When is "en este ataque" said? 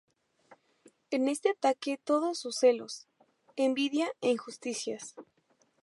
1.11-1.99